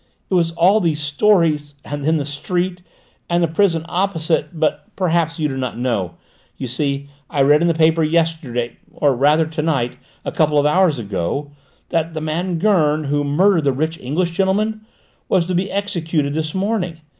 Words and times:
"It 0.31 0.33
was 0.33 0.49
all 0.53 0.79
these 0.79 0.99
stories, 0.99 1.75
and 1.85 2.03
then 2.03 2.17
the 2.17 2.25
street, 2.25 2.81
and 3.29 3.43
the 3.43 3.47
prison 3.47 3.85
opposite: 3.87 4.59
but 4.59 4.85
perhaps 4.95 5.37
you 5.37 5.47
do 5.47 5.57
not 5.57 5.77
know; 5.77 6.15
you 6.57 6.67
see, 6.67 7.07
I 7.29 7.43
read 7.43 7.61
in 7.61 7.67
the 7.67 7.75
paper 7.75 8.01
yesterday, 8.01 8.77
or 8.91 9.15
rather 9.15 9.45
to 9.45 9.61
night, 9.61 9.97
a 10.25 10.31
couple 10.31 10.57
of 10.57 10.65
hours 10.65 10.97
ago, 10.97 11.51
that 11.89 12.15
that 12.15 12.21
man 12.21 12.57
Gurn, 12.57 13.03
who 13.09 13.23
murdered 13.23 13.63
the 13.65 13.73
rich 13.73 13.99
English 13.99 14.31
gentleman, 14.31 14.81
was 15.29 15.45
to 15.45 15.53
be 15.53 15.69
executed 15.69 16.33
this 16.33 16.55
morning. 16.55 17.01